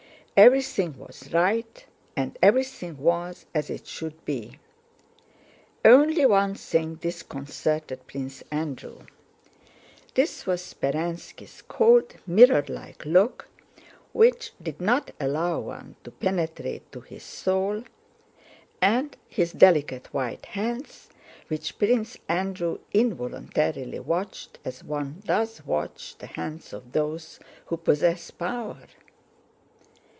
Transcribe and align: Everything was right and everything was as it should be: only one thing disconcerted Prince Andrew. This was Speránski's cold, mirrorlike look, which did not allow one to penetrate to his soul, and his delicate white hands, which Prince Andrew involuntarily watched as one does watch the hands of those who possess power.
Everything 0.37 0.97
was 0.97 1.31
right 1.33 1.85
and 2.15 2.35
everything 2.41 2.97
was 2.97 3.45
as 3.53 3.69
it 3.69 3.85
should 3.85 4.25
be: 4.25 4.57
only 5.85 6.25
one 6.25 6.55
thing 6.55 6.95
disconcerted 6.95 8.07
Prince 8.07 8.41
Andrew. 8.49 9.05
This 10.15 10.47
was 10.47 10.63
Speránski's 10.63 11.61
cold, 11.67 12.15
mirrorlike 12.27 13.05
look, 13.05 13.49
which 14.13 14.53
did 14.59 14.81
not 14.81 15.11
allow 15.19 15.59
one 15.59 15.95
to 16.05 16.09
penetrate 16.09 16.91
to 16.91 17.01
his 17.01 17.21
soul, 17.23 17.83
and 18.81 19.15
his 19.27 19.51
delicate 19.53 20.11
white 20.11 20.47
hands, 20.47 21.09
which 21.49 21.77
Prince 21.77 22.17
Andrew 22.27 22.79
involuntarily 22.93 23.99
watched 23.99 24.57
as 24.65 24.83
one 24.83 25.21
does 25.23 25.63
watch 25.67 26.15
the 26.17 26.25
hands 26.27 26.73
of 26.73 26.93
those 26.93 27.39
who 27.67 27.77
possess 27.77 28.31
power. 28.31 28.87